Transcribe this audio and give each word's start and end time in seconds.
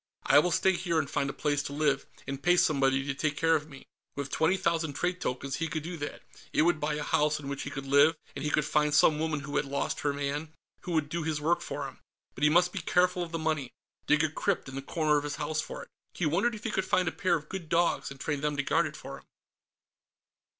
I 0.25 0.39
will 0.39 0.49
stay 0.49 0.71
here 0.73 0.97
and 0.97 1.07
find 1.07 1.29
a 1.29 1.31
place 1.31 1.61
to 1.61 1.73
live, 1.73 2.07
and 2.25 2.41
pay 2.41 2.57
somebody 2.57 3.05
to 3.05 3.13
take 3.13 3.37
care 3.37 3.53
of 3.55 3.69
me...." 3.69 3.85
With 4.15 4.31
twenty 4.31 4.57
thousand 4.57 4.93
trade 4.93 5.21
tokens, 5.21 5.57
he 5.57 5.67
could 5.67 5.83
do 5.83 5.95
that. 5.97 6.23
It 6.51 6.63
would 6.63 6.79
buy 6.79 6.95
a 6.95 7.03
house 7.03 7.39
in 7.39 7.47
which 7.47 7.61
he 7.61 7.69
could 7.69 7.85
live, 7.85 8.15
and 8.35 8.43
he 8.43 8.49
could 8.49 8.65
find 8.65 8.95
some 8.95 9.19
woman 9.19 9.41
who 9.41 9.57
had 9.57 9.65
lost 9.65 9.99
her 9.99 10.11
man, 10.11 10.53
who 10.79 10.93
would 10.93 11.07
do 11.07 11.21
his 11.21 11.39
work 11.39 11.61
for 11.61 11.85
him. 11.87 11.99
But 12.33 12.43
he 12.43 12.49
must 12.49 12.73
be 12.73 12.81
careful 12.81 13.21
of 13.21 13.31
the 13.31 13.37
money. 13.37 13.69
Dig 14.07 14.23
a 14.23 14.29
crypt 14.31 14.67
in 14.67 14.73
the 14.73 14.81
corner 14.81 15.17
of 15.17 15.23
his 15.23 15.35
house 15.35 15.61
for 15.61 15.83
it. 15.83 15.89
He 16.15 16.25
wondered 16.25 16.55
if 16.55 16.63
he 16.63 16.71
could 16.71 16.83
find 16.83 17.07
a 17.07 17.11
pair 17.11 17.35
of 17.35 17.47
good 17.47 17.69
dogs 17.69 18.09
and 18.09 18.19
train 18.19 18.41
them 18.41 18.57
to 18.57 18.63
guard 18.63 18.87
it 18.87 18.97
for 18.97 19.19
him.... 19.19 19.25